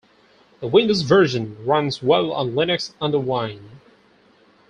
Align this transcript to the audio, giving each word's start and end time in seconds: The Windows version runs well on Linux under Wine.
The 0.61 0.67
Windows 0.67 1.03
version 1.03 1.63
runs 1.63 2.01
well 2.01 2.33
on 2.33 2.53
Linux 2.53 2.95
under 2.99 3.19
Wine. 3.19 3.79